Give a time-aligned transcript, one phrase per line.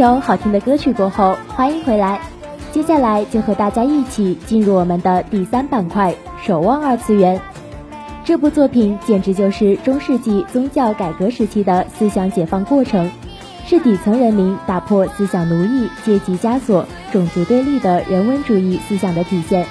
[0.00, 2.18] 首好听的歌曲过后，欢迎回来。
[2.72, 7.38] 接下来就和大家一起进入我们的第三板块——守望二次元。
[8.24, 13.10] 这部作品简直就是中世纪宗教改革时期的思想解放过程，
[13.66, 19.66] 是底层人民打破思想奴役、阶级枷锁、种族对立的人文主义思想的体现。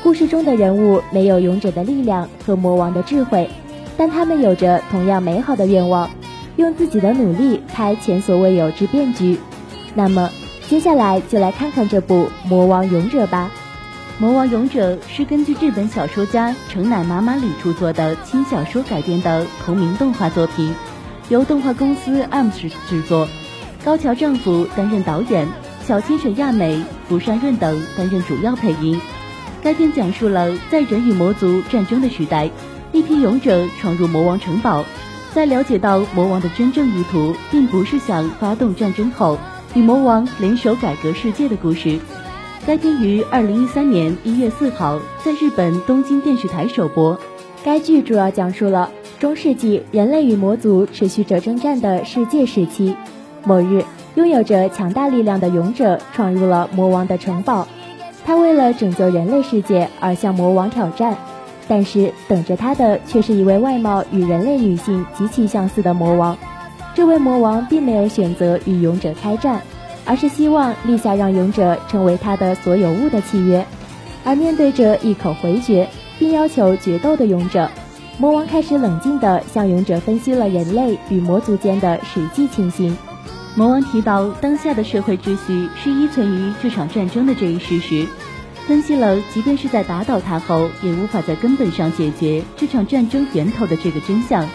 [0.00, 3.50] 故事中的人物没有勇者的力量和魔王的智慧，
[3.96, 6.08] 但他们有着同样美好的愿望。
[6.54, 9.38] 用自己的努力开前所未有之变局，
[9.96, 10.30] 那么
[10.68, 13.50] 接下来就来看看这部《魔王勇者》吧。
[14.22, 20.74] 《魔王勇者》是根据日本小说家城乃麻麻里著作的轻小说改编的同名动画作品，
[21.30, 23.26] 由动画公司 AM 制制作，
[23.86, 25.48] 高桥丈夫担任导演，
[25.86, 29.00] 小清水亚美、福山润等担任主要配音。
[29.62, 32.50] 该片讲述了在人与魔族战争的时代，
[32.92, 34.84] 一批勇者闯入魔王城堡。
[35.32, 39.38] 在了解到魔王的真正意图，并不是想发动战争后
[39.76, 41.98] 与魔王联手改革世界的故事。
[42.66, 47.20] 该片于二零一三年一月四号在日本东京电视台首播。
[47.62, 52.96] 该剧主要讲述了中世纪人类与魔族持续着征战的世界时期。
[53.44, 57.68] 某日，拥有着强大力量的勇者闯入了魔王的城堡，
[58.24, 61.18] 他为了拯救人类世界而向魔王挑战。
[61.68, 66.38] 但是等着他的却是一位外貌与人类女性极其相似的魔王。
[66.96, 69.60] 这位魔王并没有选择与勇者开战，
[70.06, 73.66] 而是希望立下让勇者成为他的所有物的契约。
[74.24, 75.86] 而面对着一口回绝
[76.18, 77.70] 并要求决斗的勇者，
[78.16, 82.96] 魔王开始冷静地向勇者分析了人类与魔族间的实际情形。
[83.54, 88.06] 魔王提到，当下的社会秩序是依存于这场战争的这一事实。
[88.66, 94.48] 分析了，即便是在打倒他后，也无法在根本上解决这场战争源头的这个真相。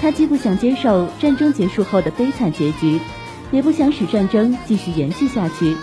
[0.00, 2.98] 他既不想接受战争结束后的悲惨结局，
[3.52, 5.76] 也不想使战争继续延续下去。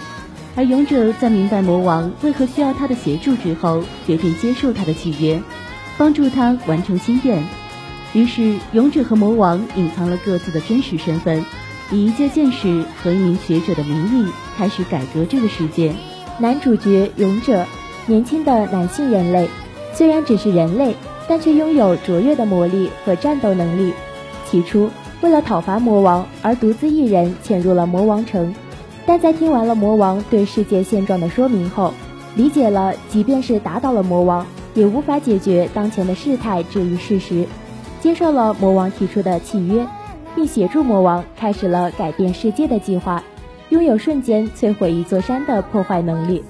[0.55, 5.39] 而勇者在明白魔王为何需要他的协助之后，决定接受他的契约，
[5.99, 7.43] 帮助他完成心愿。
[8.13, 11.45] 于是，勇者和魔王隐藏了各自的真实身份，
[11.91, 15.93] 以一介剑士和一名学者的名义，开始改革这个世界。
[16.39, 17.67] 男主角勇者，
[18.07, 19.47] 年轻的男性人类，
[19.93, 20.95] 虽然只是人类，
[21.27, 23.93] 但却拥有卓越的魔力和战斗能力。
[24.49, 24.89] 起初，
[25.21, 28.55] 为了讨伐魔王而独自一人潜入了魔王城，
[29.05, 31.93] 但在听完了魔王对世界现状的说明后，
[32.35, 37.45] 理解了即便是打倒了魔王，也无法解决当前的事态这一事实，
[38.01, 39.85] 接受了魔王提出的契约，
[40.35, 43.23] 并协助魔王开始了改变世界的计划。
[43.69, 46.41] 拥有瞬间摧毁一座山的破坏能力，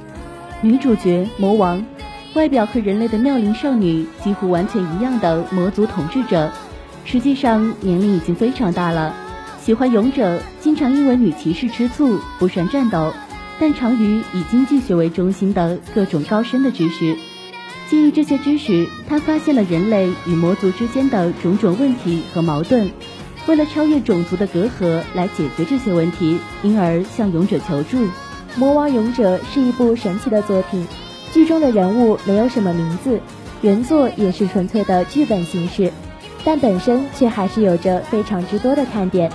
[0.62, 1.84] 女主角魔王，
[2.36, 6.52] 外表和人类的妙龄少女几乎完全一样的魔族统治者，
[7.10, 9.16] 实际上年龄已经非常大了。
[9.64, 13.14] 喜欢勇者，经常因为女骑士吃醋，不善战斗，
[13.62, 17.16] 但长于以经济学为中心的各种高深的知识。
[17.90, 22.92] 基于这些知识，他发现了人类与魔族之间的种种问题和矛盾。
[23.48, 28.00] 为了超越种族的隔阂来解决这些问题，因而向勇者求助。
[28.58, 30.86] 《魔王勇者》是一部神奇的作品，
[31.32, 33.22] 剧中的人物没有什么名字，
[33.62, 35.94] 原作也是纯粹的剧本形式，
[36.48, 39.30] 但本身却还是有着非常之多的看点。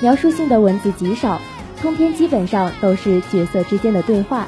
[0.00, 1.40] 描述性的文字极少，
[1.82, 4.46] 通篇基本上都是角色之间的对话，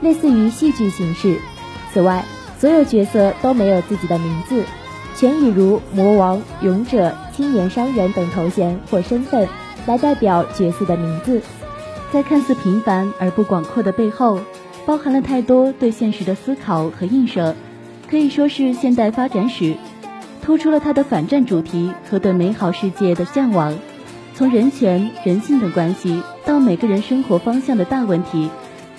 [0.00, 1.40] 类似于戏剧形式。
[1.92, 2.24] 此外，
[2.60, 4.62] 所有角色都没有自己的名字。
[5.16, 9.48] 全以如魔王、勇者、青年商人等头衔或身份
[9.84, 11.42] 来代表角色的名字，
[12.12, 14.38] 在看似平凡而不广阔的背后，
[14.86, 17.56] 包含了太多对现实的思考和映射，
[18.08, 19.74] 可以说是现代发展史，
[20.48, 23.78] 突出了他的反战主题和对美好世界的向往。
[24.34, 28.48] 从人权、人性等关系，到每个人生活方向的大问题，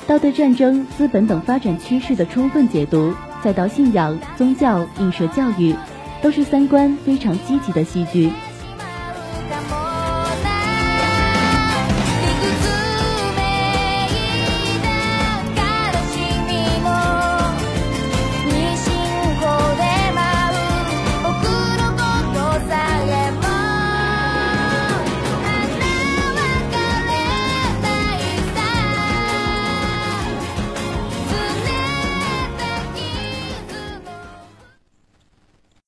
[0.05, 5.75] 到对战争、资本等发展趋势的充分解读，再到信仰、宗教映射教育。
[6.21, 8.29] 都是三观非常积极的戏剧。